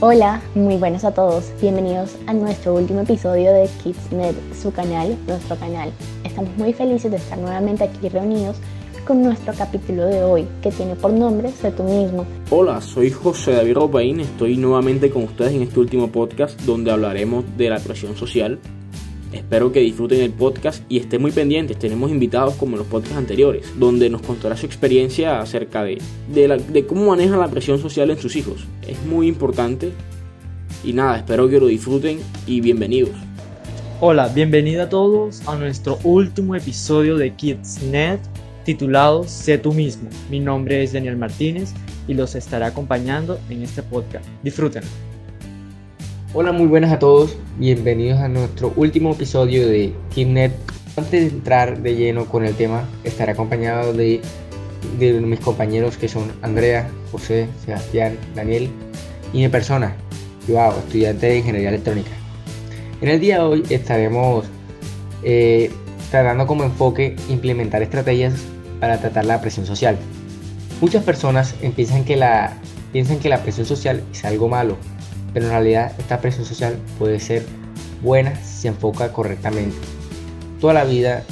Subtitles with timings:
[0.00, 1.50] Hola, muy buenos a todos.
[1.58, 5.90] Bienvenidos a nuestro último episodio de KidsNet, su canal, nuestro canal.
[6.22, 8.58] Estamos muy felices de estar nuevamente aquí reunidos
[9.06, 12.26] con nuestro capítulo de hoy, que tiene por nombre Sé tú mismo.
[12.50, 17.46] Hola, soy José David Ropaín, estoy nuevamente con ustedes en este último podcast donde hablaremos
[17.56, 18.58] de la presión social.
[19.36, 21.78] Espero que disfruten el podcast y estén muy pendientes.
[21.78, 26.86] Tenemos invitados como en los podcasts anteriores, donde nos contará su experiencia acerca de, de,
[26.86, 28.64] cómo maneja la presión social en sus hijos.
[28.88, 29.92] Es muy importante
[30.82, 33.14] y nada, espero que lo disfruten y bienvenidos.
[34.00, 38.20] Hola, bienvenido a todos a nuestro último episodio de KidsNet
[38.64, 40.08] titulado Sé tú mismo.
[40.30, 41.74] Mi nombre es Daniel Martínez
[42.08, 44.26] y los estaré acompañando en este podcast.
[44.42, 45.05] Disfrútenlo.
[46.38, 47.34] Hola, muy buenas a todos.
[47.56, 50.52] Bienvenidos a nuestro último episodio de KidNet.
[50.94, 54.20] Antes de entrar de lleno con el tema, estaré acompañado de,
[55.00, 58.68] mis compañeros que son Andrea, José, Sebastián, Daniel
[59.32, 59.96] y mi persona,
[60.46, 62.10] Joao, estudiante de Ingeniería Electrónica.
[63.00, 64.44] En el día de hoy estaremos
[65.22, 65.70] eh,
[66.10, 68.34] tratando como enfoque implementar estrategias
[68.78, 69.96] para tratar la presión social.
[70.82, 72.58] Muchas personas piensan que, la,
[72.92, 74.76] piensan que la presión social es algo malo,
[75.36, 77.44] pero en realidad esta presión social puede ser
[78.02, 79.76] buena si se enfoca correctamente.
[80.62, 81.24] Toda la vida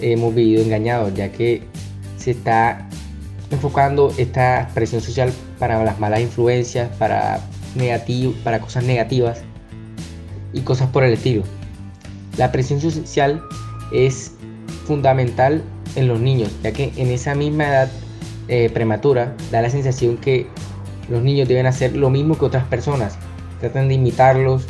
[0.00, 1.62] hemos vivido engañados ya que
[2.16, 2.88] se está
[3.52, 7.38] enfocando esta presión social para las malas influencias, para,
[8.42, 9.42] para cosas negativas
[10.52, 11.44] y cosas por el estilo.
[12.38, 13.40] La presión social
[13.92, 14.32] es
[14.86, 15.62] fundamental
[15.94, 17.92] en los niños, ya que en esa misma edad
[18.48, 20.48] eh, prematura da la sensación que
[21.08, 23.16] los niños deben hacer lo mismo que otras personas.
[23.60, 24.64] Tratan de imitarlos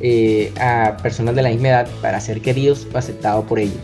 [0.00, 3.80] eh, a personas de la misma edad para ser queridos o aceptados por ellos.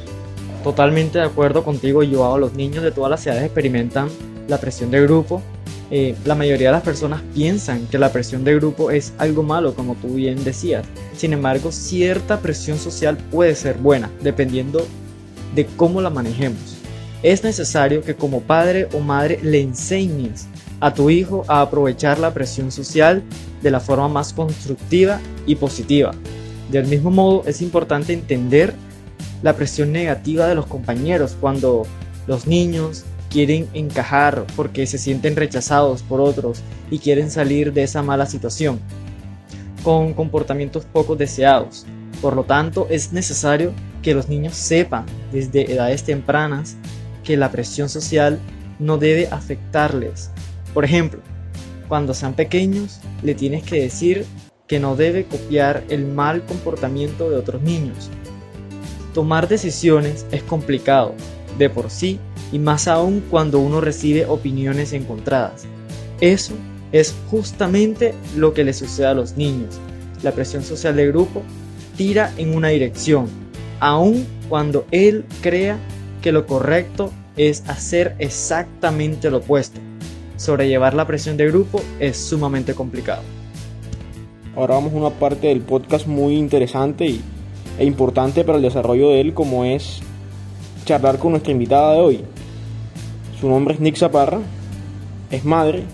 [0.62, 4.08] Totalmente de acuerdo contigo, yo Los niños de todas las edades experimentan
[4.48, 5.42] la presión de grupo.
[5.91, 9.75] Eh, la mayoría de las personas piensan que la presión de grupo es algo malo,
[9.75, 10.86] como tú bien decías.
[11.16, 14.86] Sin embargo, cierta presión social puede ser buena, dependiendo
[15.54, 16.75] de cómo la manejemos
[17.25, 20.47] es necesario que como padre o madre le enseñes
[20.78, 23.22] a tu hijo a aprovechar la presión social
[23.64, 26.12] de la forma más constructiva y positiva.
[26.70, 28.75] Del mismo modo, es importante entender
[29.42, 31.82] la presión negativa de los compañeros cuando
[32.26, 36.60] los niños quieren encajar porque se sienten rechazados por otros
[36.91, 38.78] y quieren salir de esa mala situación
[39.82, 41.84] con comportamientos poco deseados.
[42.22, 43.72] Por lo tanto, es necesario
[44.03, 46.76] que los niños sepan desde edades tempranas
[47.22, 48.38] que la presión social
[48.78, 50.30] no debe afectarles.
[50.72, 51.20] Por ejemplo,
[51.89, 54.25] cuando sean pequeños, le tienes que decir
[54.67, 58.11] que no debe copiar el mal comportamiento de otros niños.
[59.12, 61.15] Tomar decisiones es complicado,
[61.59, 62.19] de por sí,
[62.53, 65.65] y más aún cuando uno recibe opiniones encontradas.
[66.21, 66.55] Eso
[66.93, 69.78] es justamente lo que le sucede a los niños.
[70.22, 71.43] La presión social de grupo
[71.97, 73.28] tira en una dirección,
[73.81, 75.78] aun cuando él crea
[76.22, 79.81] que lo correcto es hacer exactamente lo opuesto.
[80.37, 83.22] Sobrellevar la presión de grupo es sumamente complicado.
[84.56, 87.21] Ahora vamos a una parte del podcast muy interesante y,
[87.78, 90.00] e importante para el desarrollo de él, como es
[90.84, 92.25] charlar con nuestra invitada de hoy.
[93.41, 94.41] Su nombre es Nick Zaparra,
[95.31, 95.84] es madre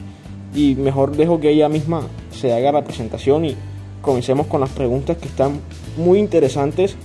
[0.54, 3.56] y mejor dejo que ella misma se haga la presentación y
[4.02, 5.60] comencemos con las preguntas que están
[5.96, 6.96] muy interesantes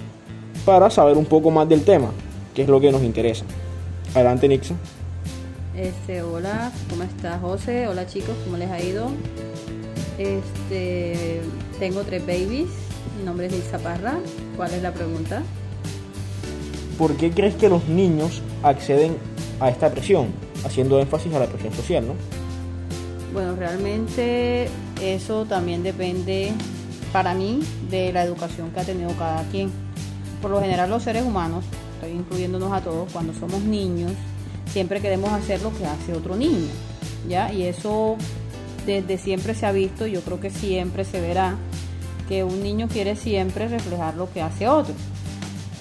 [0.65, 2.09] para saber un poco más del tema
[2.55, 3.45] que es lo que nos interesa.
[4.15, 4.75] Adelante, Nixa.
[5.77, 7.87] Este, hola, ¿cómo estás, José?
[7.87, 9.09] Hola, chicos, ¿cómo les ha ido?
[10.17, 11.41] Este,
[11.79, 12.69] tengo tres babies.
[13.17, 14.17] Mi nombre es Nixa Parra.
[14.55, 15.43] ¿Cuál es la pregunta?
[16.97, 19.17] ¿Por qué crees que los niños acceden
[19.59, 20.27] a esta presión?
[20.63, 22.13] Haciendo énfasis a la presión social, ¿no?
[23.33, 24.69] Bueno, realmente
[25.01, 26.53] eso también depende,
[27.11, 27.59] para mí,
[27.89, 29.71] de la educación que ha tenido cada quien.
[30.41, 31.65] Por lo general, los seres humanos
[32.07, 34.11] incluyéndonos a todos, cuando somos niños,
[34.75, 36.67] siempre queremos hacer lo que hace otro niño,
[37.29, 37.49] ¿ya?
[37.53, 38.17] Y eso
[38.85, 41.55] desde siempre se ha visto, yo creo que siempre se verá,
[42.27, 44.93] que un niño quiere siempre reflejar lo que hace otro.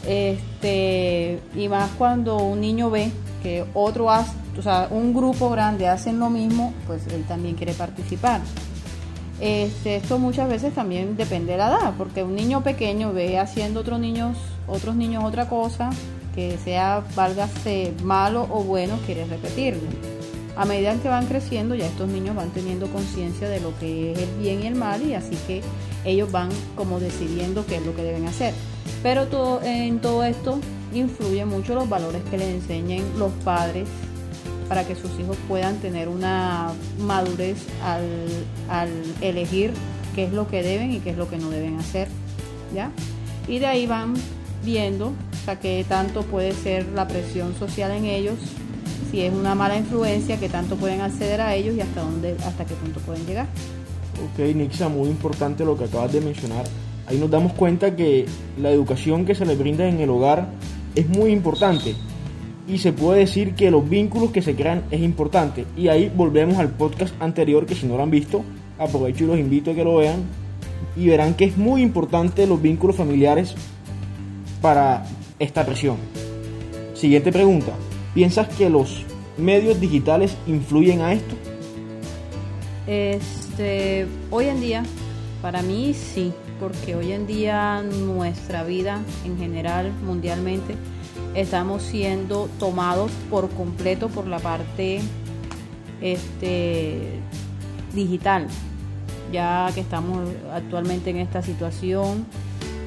[0.06, 3.10] Este, y más cuando un niño ve
[3.42, 7.72] que otro hace, o sea, un grupo grande hacen lo mismo, pues él también quiere
[7.72, 8.42] participar.
[9.40, 13.80] Este, esto muchas veces también depende de la edad, porque un niño pequeño ve haciendo
[13.80, 14.38] otros niños,
[14.68, 15.90] otros niños otra cosa,
[16.34, 19.82] que sea, válgase malo o bueno, quiere repetirlo.
[20.56, 24.18] A medida que van creciendo, ya estos niños van teniendo conciencia de lo que es
[24.18, 25.62] el bien y el mal, y así que
[26.04, 28.54] ellos van como decidiendo qué es lo que deben hacer.
[29.02, 30.60] Pero todo, en todo esto
[30.92, 33.88] influye mucho los valores que les enseñen los padres
[34.68, 38.88] para que sus hijos puedan tener una madurez al,
[39.20, 39.72] elegir
[40.14, 42.08] qué es lo que deben y qué es lo que no deben hacer,
[42.74, 42.90] ¿ya?
[43.48, 44.14] Y de ahí van
[44.64, 45.12] viendo,
[45.44, 48.36] sea, qué tanto puede ser la presión social en ellos,
[49.10, 52.64] si es una mala influencia, qué tanto pueden acceder a ellos y hasta dónde, hasta
[52.64, 53.46] qué punto pueden llegar.
[54.32, 56.64] Ok, Nixa, muy importante lo que acabas de mencionar.
[57.06, 58.26] Ahí nos damos cuenta que
[58.58, 60.48] la educación que se les brinda en el hogar
[60.94, 61.94] es muy importante
[62.66, 65.66] y se puede decir que los vínculos que se crean es importante.
[65.76, 68.42] Y ahí volvemos al podcast anterior que si no lo han visto,
[68.78, 70.22] aprovecho y los invito a que lo vean
[70.96, 73.54] y verán que es muy importante los vínculos familiares
[74.60, 75.04] para
[75.38, 75.96] esta presión.
[76.94, 77.72] Siguiente pregunta.
[78.14, 79.02] ¿Piensas que los
[79.36, 81.34] medios digitales influyen a esto?
[82.86, 84.84] Este, hoy en día,
[85.42, 90.76] para mí sí, porque hoy en día nuestra vida en general, mundialmente,
[91.34, 95.00] estamos siendo tomados por completo por la parte
[96.00, 96.98] este,
[97.92, 98.46] digital,
[99.32, 102.26] ya que estamos actualmente en esta situación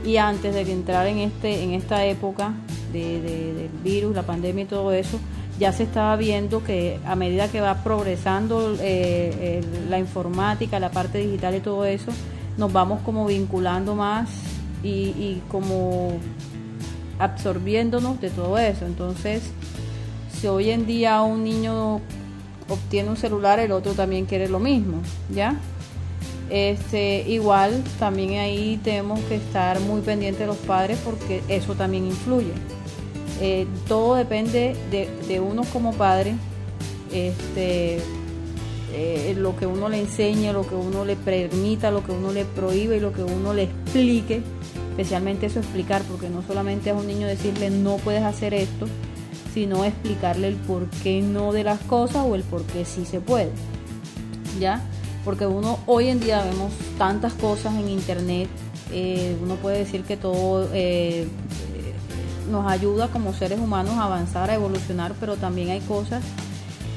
[0.07, 2.53] y antes de que entrar en, este, en esta época
[2.93, 5.19] de, del virus, la pandemia y todo eso,
[5.59, 11.17] ya se estaba viendo que a medida que va progresando eh, la informática, la parte
[11.17, 12.13] digital y todo eso,
[12.57, 14.29] nos vamos como vinculando más
[14.81, 16.13] y, y como
[17.19, 18.85] absorbiéndonos de todo eso.
[18.85, 19.43] Entonces,
[20.31, 21.99] si hoy en día un niño
[22.69, 25.01] obtiene un celular, el otro también quiere lo mismo,
[25.35, 25.57] ¿ya?
[26.49, 32.05] Este, igual también ahí tenemos que estar muy pendientes de los padres porque eso también
[32.05, 32.53] influye.
[33.41, 36.35] Eh, todo depende de, uno como padre,
[37.13, 37.99] este,
[38.93, 42.45] eh, lo que uno le enseñe, lo que uno le permita, lo que uno le
[42.45, 44.41] prohíbe y lo que uno le explique
[44.97, 48.87] especialmente eso explicar, porque no solamente a un niño decirle no puedes hacer esto,
[49.53, 53.19] sino explicarle el por qué no de las cosas o el por qué sí se
[53.19, 53.51] puede.
[54.59, 54.81] ¿Ya?
[55.27, 58.47] Porque uno hoy en día vemos tantas cosas en internet,
[58.93, 61.27] eh, uno puede decir que todo eh,
[62.49, 66.23] nos ayuda como seres humanos a avanzar, a evolucionar, pero también hay cosas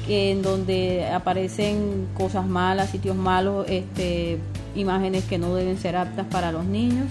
[0.07, 4.39] en donde aparecen cosas malas, sitios malos, este,
[4.75, 7.07] imágenes que no deben ser aptas para los niños.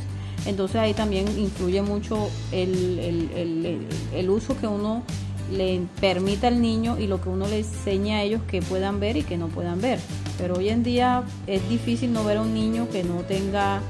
[0.47, 5.03] Entonces ahí también influye mucho el, uso que uno
[5.51, 9.17] le permita al niño y lo que uno le enseña a ellos que puedan ver
[9.17, 9.99] y que no puedan ver.
[10.39, 13.81] Pero hoy en día es difícil no ver a un niño que no tenga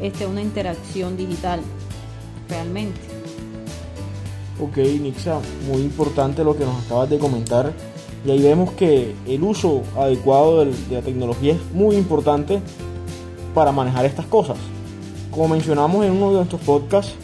[0.00, 1.60] este, una interacción digital,
[2.48, 3.00] realmente.
[4.60, 7.72] Ok, Nixa, muy importante lo que nos acabas de comentar.
[8.26, 12.60] Y ahí vemos que el uso adecuado de la tecnología es muy importante
[13.54, 14.56] para manejar estas cosas
[15.34, 17.14] como mencionamos en uno de nuestros podcasts,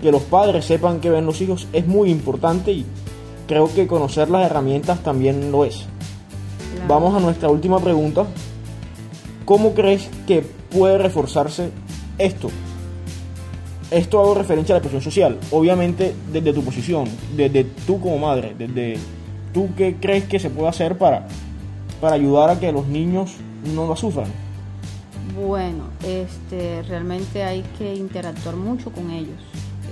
[0.00, 2.86] que los padres sepan que ven los hijos es muy importante y
[3.48, 5.86] creo que conocer las herramientas también lo es.
[6.86, 8.26] Vamos a nuestra última pregunta.
[9.44, 11.70] ¿Cómo crees que puede reforzarse
[12.18, 12.50] esto?
[13.90, 18.54] Esto hago referencia a la presión social, obviamente desde tu posición, desde tú como madre,
[18.56, 18.98] desde
[19.54, 21.26] tú qué crees que se puede hacer para,
[22.00, 23.32] para ayudar a que los niños
[23.74, 24.28] no lo sufran.
[25.34, 29.40] Bueno, este, realmente hay que interactuar mucho con ellos.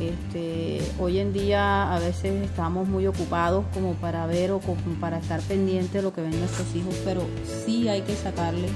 [0.01, 5.19] Este, hoy en día a veces estamos muy ocupados como para ver o como para
[5.19, 7.23] estar pendientes de lo que ven nuestros hijos, pero
[7.65, 8.69] sí hay que sacarle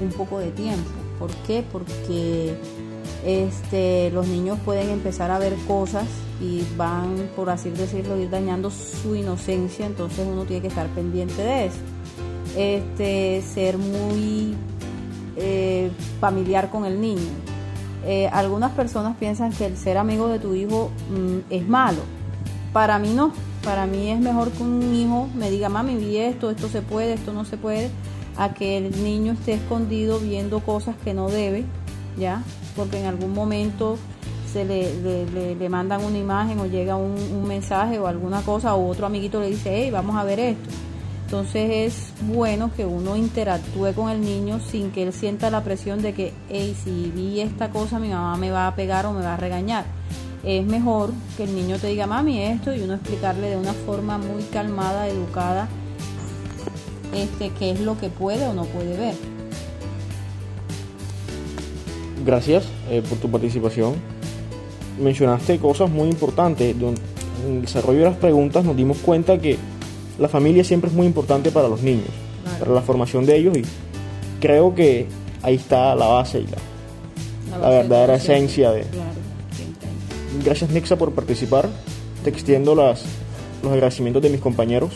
[0.00, 0.90] un poco de tiempo.
[1.18, 1.64] ¿Por qué?
[1.72, 2.54] Porque
[3.24, 6.06] este, los niños pueden empezar a ver cosas
[6.40, 11.42] y van, por así decirlo, ir dañando su inocencia, entonces uno tiene que estar pendiente
[11.42, 11.78] de eso.
[12.56, 14.54] Este, ser muy
[15.36, 17.51] eh, familiar con el niño.
[18.04, 22.00] Eh, algunas personas piensan que el ser amigo de tu hijo mm, es malo.
[22.72, 23.32] Para mí no.
[23.64, 27.12] Para mí es mejor que un hijo me diga, mami, vi esto, esto se puede,
[27.12, 27.90] esto no se puede,
[28.36, 31.64] a que el niño esté escondido viendo cosas que no debe,
[32.18, 32.42] ¿ya?
[32.74, 33.98] Porque en algún momento
[34.52, 39.06] se le, le, mandan una imagen o llega un, mensaje o alguna cosa o otro
[39.06, 40.70] amiguito le dice, hey, vamos a ver esto.
[41.32, 46.02] Entonces es bueno que uno interactúe con el niño sin que él sienta la presión
[46.02, 49.22] de que, hey, si vi esta cosa, mi mamá me va a pegar o me
[49.22, 49.86] va a regañar.
[50.44, 54.18] Es mejor que el niño te diga, mami, esto, y uno explicarle de una forma
[54.18, 55.68] muy calmada, educada,
[57.14, 59.14] este, qué es lo que puede o no puede ver.
[62.26, 63.94] Gracias eh, por tu participación.
[65.00, 66.76] Mencionaste cosas muy importantes.
[66.76, 69.71] En el desarrollo de las preguntas nos dimos cuenta que
[70.18, 72.08] la familia siempre es muy importante para los niños,
[72.58, 73.62] para la formación de ellos y
[74.40, 75.06] creo que
[75.42, 78.84] ahí está la base y la, verdadera esencia de...
[80.44, 81.68] Gracias Nixa por participar,
[82.24, 83.04] te extiendo las,
[83.62, 84.94] los agradecimientos de mis compañeros.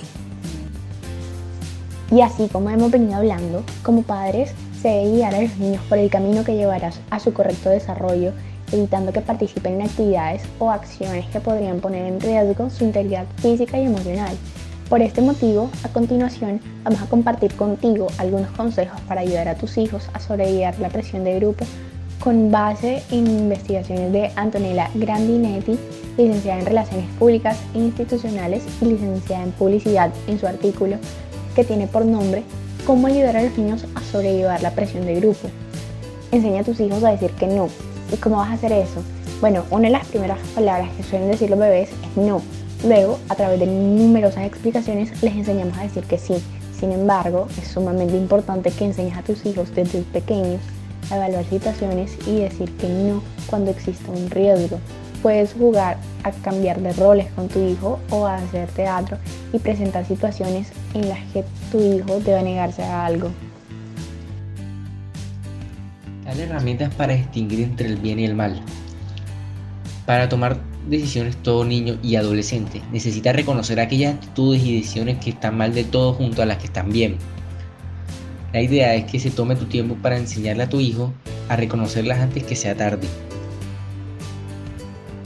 [2.11, 5.99] Y así como hemos venido hablando, como padres Se debe guiar a los niños por
[5.99, 8.33] el camino que llevarás a su correcto desarrollo,
[8.73, 13.79] evitando que participen en actividades o acciones que podrían poner en riesgo su integridad física
[13.79, 14.37] y emocional.
[14.89, 19.79] Por este motivo, a continuación vamos a compartir contigo algunos consejos para ayudar a tus
[19.79, 21.65] hijos a sobrevivir la presión de grupo
[22.21, 25.77] con base en investigaciones de Antonella Grandinetti,
[26.17, 30.99] licenciada en Relaciones Públicas e Institucionales y licenciada en Publicidad, en su artículo
[31.57, 32.45] que tiene por nombre
[32.87, 35.49] Cómo ayudar a los niños a sobrevivir la presión de grupo.
[36.31, 37.69] Enseña a tus hijos a decir que no.
[38.13, 39.03] ¿Y cómo vas a hacer eso?
[39.41, 42.41] Bueno, una de las primeras palabras que suelen decir los bebés es no
[42.85, 46.35] Luego, a través de numerosas explicaciones, les enseñamos a decir que sí.
[46.79, 50.61] Sin embargo, es sumamente importante que enseñes a tus hijos desde pequeños
[51.11, 54.79] a evaluar situaciones y decir que no cuando exista un riesgo.
[55.23, 59.17] Puedes jugar a cambiar de roles con tu hijo o a hacer teatro
[59.53, 63.31] y presentar situaciones en las que tu hijo debe negarse a algo.
[66.25, 68.61] Dale herramientas para distinguir entre el bien y el mal.
[70.05, 75.57] Para tomar decisiones todo niño y adolescente necesita reconocer aquellas actitudes y decisiones que están
[75.57, 77.17] mal de todo junto a las que están bien.
[78.53, 81.13] La idea es que se tome tu tiempo para enseñarle a tu hijo
[81.49, 83.07] a reconocerlas antes que sea tarde.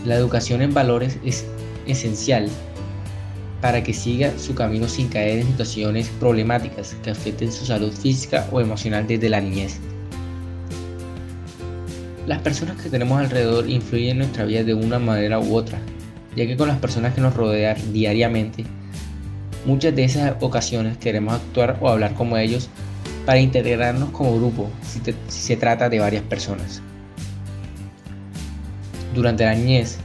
[0.04, 1.44] La educación en valores es
[1.86, 2.48] esencial
[3.60, 8.48] para que siga su camino sin caer en situaciones problemáticas que afecten su salud física
[8.50, 9.78] o emocional desde la niñez.
[12.30, 15.80] Las personas que tenemos alrededor influyen en nuestra vida de una manera u otra,
[16.36, 18.64] ya que con las personas que nos rodean diariamente,
[19.66, 22.68] muchas de esas ocasiones queremos actuar o hablar como ellos
[23.26, 26.80] para integrarnos como grupo si, se trata de varias personas.
[29.12, 29.98] Durante la niñez,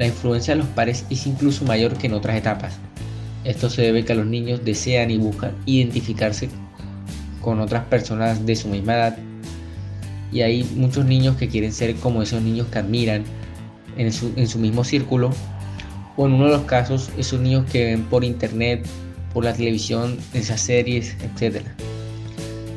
[0.00, 2.74] la influencia de los pares es incluso mayor que en otras etapas.
[3.44, 6.48] Esto se debe a que los niños desean y buscan identificarse
[7.40, 9.18] con otras personas de su misma edad
[10.32, 13.24] y hay muchos niños que quieren ser como esos niños que admiran
[13.96, 15.30] en su, en su mismo círculo
[16.16, 18.86] o en uno de los casos esos niños que ven por internet,
[19.32, 21.62] por la televisión, esas series, etc.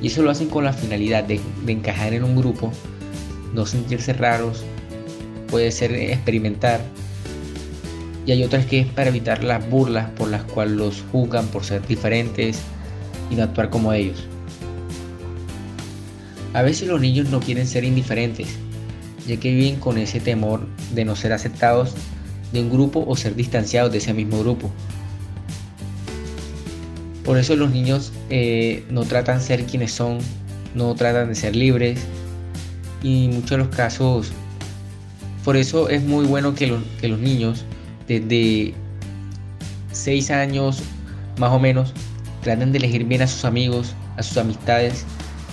[0.02, 2.72] Y eso lo hacen con la finalidad de, de encajar en un grupo,
[3.54, 4.64] no sentirse raros,
[5.48, 6.82] puede ser experimentar.
[8.26, 11.64] Y hay otras que es para evitar las burlas por las cuales los juzgan por
[11.64, 12.60] ser diferentes
[13.30, 14.26] y no actuar como ellos.
[16.56, 18.48] A veces los niños no quieren ser indiferentes,
[19.28, 21.96] ya que viven con ese temor de no ser aceptados
[22.54, 24.72] de un grupo o ser distanciados de ese mismo grupo.
[27.26, 30.20] Por eso los niños eh, no tratan ser quienes son,
[30.76, 32.00] no tratan de ser libres
[33.04, 34.32] y en muchos de los casos,
[35.44, 37.66] por eso es muy bueno que, que los niños
[38.08, 38.74] desde
[39.92, 40.80] 6 años
[41.38, 41.94] más o menos
[42.44, 45.06] traten de elegir bien a sus amigos, a sus amistades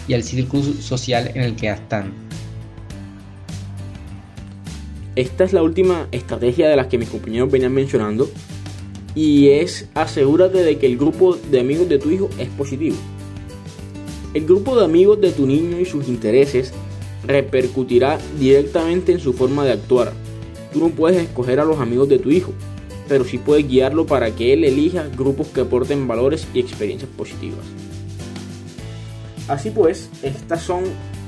[0.08, 2.12] y al círculo social en el que están.
[5.14, 8.30] Esta es la última estrategia de las que mis compañeros venían mencionando
[9.14, 12.96] y es asegúrate de que el grupo de amigos de tu hijo es positivo.
[14.32, 16.72] El grupo de amigos de tu niño y sus intereses
[17.26, 20.12] repercutirá directamente en su forma de actuar.
[20.72, 22.52] Tú no puedes escoger a los amigos de tu hijo,
[23.08, 27.66] pero sí puedes guiarlo para que él elija grupos que aporten valores y experiencias positivas.
[29.48, 30.84] Así pues, estas son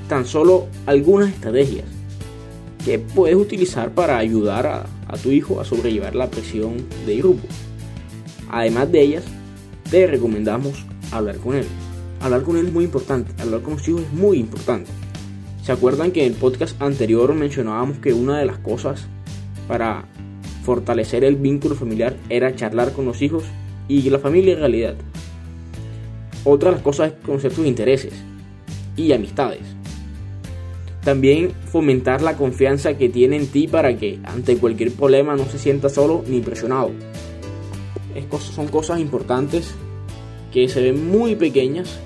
[0.08, 1.86] tan solo algunas estrategias
[2.84, 4.86] que puedes utilizar para ayudar a,
[5.22, 7.46] tu hijo a sobrellevar la presión de grupo.
[8.50, 9.24] Además de ellas,
[9.90, 11.66] te recomendamos hablar con él.
[12.20, 14.90] Hablar con él es muy importante, hablar con los hijos es muy importante.
[15.62, 19.06] ¿Se acuerdan que en el podcast anterior mencionábamos que una de las cosas
[19.68, 20.04] para
[20.64, 23.44] fortalecer el vínculo familiar era charlar con los hijos
[23.88, 24.94] y la familia en realidad?
[26.44, 28.12] Otra de las cosas es conocer tus intereses
[28.96, 29.62] y amistades.
[31.02, 35.58] También fomentar la confianza que tiene en ti para que ante cualquier problema no se
[35.58, 36.92] sienta solo ni presionado.
[38.54, 39.74] son cosas importantes
[40.52, 41.98] que se ven muy pequeñas,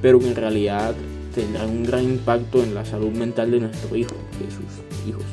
[0.00, 0.94] pero que en realidad
[1.34, 5.24] tendrán un gran impacto en la salud mental de nuestro hijo, de sus hijos.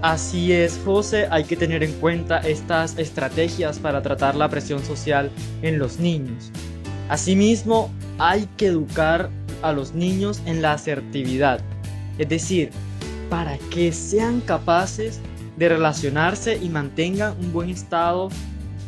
[0.00, 5.30] Así es, José, hay que tener en cuenta estas estrategias para tratar la presión social
[5.62, 6.50] en los niños.
[7.08, 9.30] Asimismo, hay que educar
[9.62, 11.60] a los niños en la asertividad,
[12.18, 12.70] es decir,
[13.30, 15.20] para que sean capaces
[15.56, 18.28] de relacionarse y mantengan un buen estado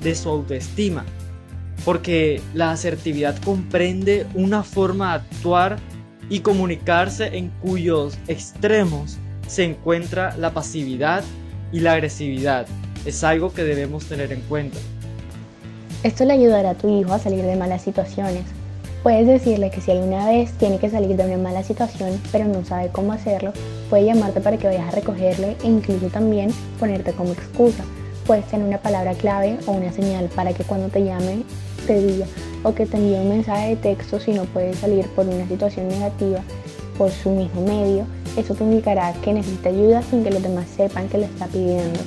[0.02, 1.04] de su autoestima.
[1.84, 5.76] Porque la asertividad comprende una forma de actuar
[6.30, 11.22] y comunicarse en cuyos extremos se encuentra la pasividad
[11.72, 12.66] y la agresividad.
[13.04, 14.78] Es algo que debemos tener en cuenta.
[16.04, 18.42] Esto le ayudará a tu hijo a salir de malas situaciones.
[19.02, 22.62] Puedes decirle que si alguna vez tiene que salir de una mala situación pero no
[22.62, 23.54] sabe cómo hacerlo,
[23.88, 27.82] puede llamarte para que vayas a recogerle e incluso también ponerte como excusa.
[28.26, 31.42] Puedes tener una palabra clave o una señal para que cuando te llame
[31.86, 32.26] te diga
[32.64, 35.88] o que te envíe un mensaje de texto si no puede salir por una situación
[35.88, 36.40] negativa
[36.98, 38.04] por su mismo medio.
[38.36, 41.98] Eso te indicará que necesita ayuda sin que los demás sepan que le está pidiendo.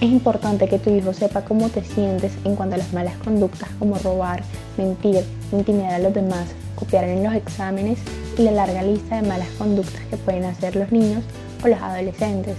[0.00, 3.68] Es importante que tu hijo sepa cómo te sientes en cuanto a las malas conductas
[3.78, 4.42] como robar,
[4.78, 7.98] mentir, intimidar a los demás, copiar en los exámenes
[8.38, 11.22] y la larga lista de malas conductas que pueden hacer los niños
[11.62, 12.56] o los adolescentes.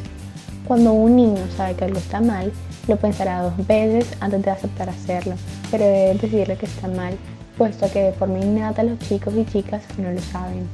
[0.68, 2.52] Cuando un niño sabe que algo está mal,
[2.88, 5.34] lo pensará dos veces antes de aceptar hacerlo,
[5.72, 7.18] pero debes decirle que está mal,
[7.58, 10.68] puesto que de forma innata los chicos y chicas no lo saben.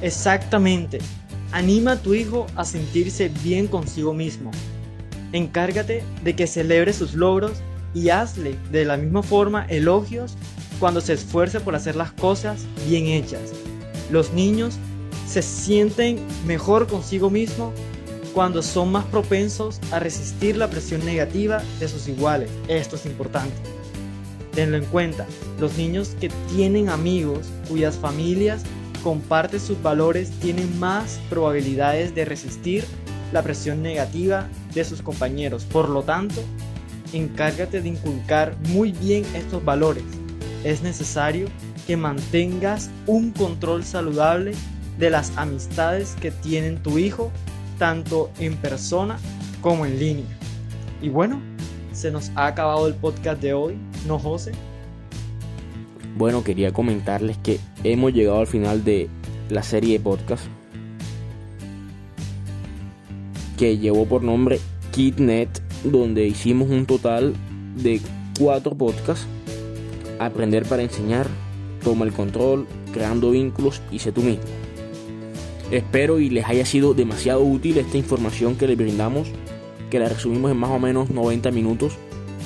[0.00, 1.00] Exactamente.
[1.52, 4.50] Anima a tu hijo a sentirse bien consigo mismo.
[5.32, 7.58] Encárgate de que celebre sus logros
[7.94, 10.36] y hazle de la misma forma elogios
[10.78, 13.52] cuando se esfuerce por hacer las cosas bien hechas.
[14.10, 14.76] Los niños
[15.28, 17.72] se sienten mejor consigo mismo
[18.32, 22.50] cuando son más propensos a resistir la presión negativa de sus iguales.
[22.68, 23.54] Esto es importante.
[24.54, 25.26] Tenlo en cuenta,
[25.58, 28.62] los niños que tienen amigos cuyas familias
[29.02, 32.84] comparten sus valores tienen más probabilidades de resistir
[33.32, 35.64] la presión negativa de sus compañeros.
[35.64, 36.42] Por lo tanto,
[37.12, 40.04] encárgate de inculcar muy bien estos valores.
[40.64, 41.48] Es necesario
[41.86, 44.52] que mantengas un control saludable
[44.98, 47.30] de las amistades que tienen tu hijo,
[47.78, 49.18] tanto en persona
[49.60, 50.38] como en línea.
[51.00, 51.40] Y bueno,
[51.92, 54.52] se nos ha acabado el podcast de hoy, ¿no, José?
[56.16, 59.08] Bueno, quería comentarles que hemos llegado al final de
[59.48, 60.44] la serie de podcast
[63.60, 64.58] que llevó por nombre
[64.92, 67.34] KidNet, donde hicimos un total
[67.76, 68.00] de
[68.38, 69.26] cuatro podcasts.
[70.18, 71.26] Aprender para enseñar,
[71.84, 74.44] toma el control, creando vínculos y sé tú mismo.
[75.70, 79.28] Espero y les haya sido demasiado útil esta información que les brindamos,
[79.90, 81.92] que la resumimos en más o menos 90 minutos.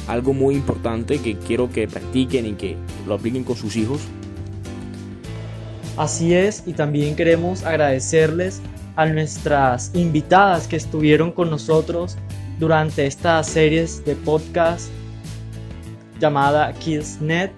[0.08, 4.00] Algo muy importante que quiero que practiquen y que lo apliquen con sus hijos.
[5.96, 8.60] Así es, y también queremos agradecerles
[8.96, 12.16] a nuestras invitadas que estuvieron con nosotros
[12.58, 14.88] durante estas series de podcast
[16.18, 17.52] llamada KissNet.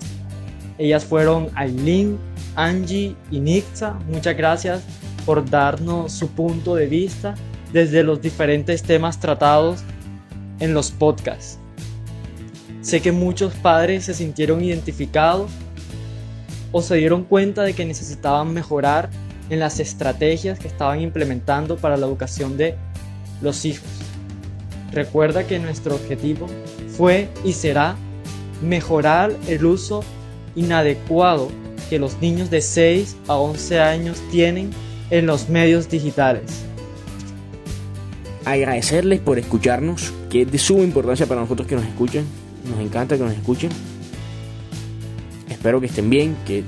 [0.78, 2.18] Ellas fueron Aileen,
[2.56, 3.94] Angie y Nixa.
[4.08, 4.82] Muchas gracias
[5.24, 7.34] por darnos su punto de vista
[7.72, 9.82] desde los diferentes temas tratados
[10.60, 11.58] en los podcasts.
[12.80, 15.50] Sé que muchos padres se sintieron identificados
[16.76, 19.08] o se dieron cuenta de que necesitaban mejorar
[19.48, 22.74] en las estrategias que estaban implementando para la educación de
[23.40, 23.88] los hijos.
[24.92, 26.48] Recuerda que nuestro objetivo
[26.94, 27.96] fue y será
[28.62, 30.04] mejorar el uso
[30.54, 31.48] inadecuado
[31.88, 34.68] que los niños de 6 a 11 años tienen
[35.08, 36.64] en los medios digitales.
[38.44, 42.26] Agradecerles por escucharnos, que es de suma importancia para nosotros que nos escuchen.
[42.68, 43.70] Nos encanta que nos escuchen.
[45.66, 46.62] Espero que estén bien, que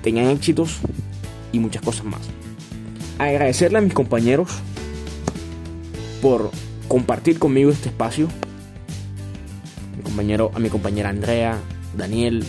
[0.00, 0.78] tengan éxitos
[1.50, 2.20] y muchas cosas más.
[3.18, 4.48] Agradecerle a mis compañeros
[6.22, 6.52] por
[6.86, 8.28] compartir conmigo este espacio.
[9.96, 11.58] Mi compañero, a mi compañera Andrea,
[11.96, 12.44] Daniel,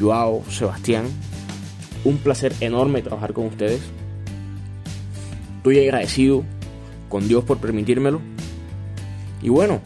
[0.00, 1.06] Joao, Sebastián.
[2.04, 3.80] Un placer enorme trabajar con ustedes.
[5.56, 6.44] Estoy agradecido
[7.08, 8.20] con Dios por permitírmelo.
[9.42, 9.80] Y bueno,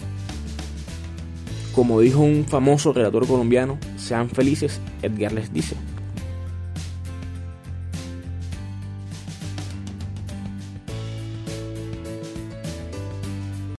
[1.74, 5.76] como dijo un famoso relator colombiano, sean felices, Edgar les dice.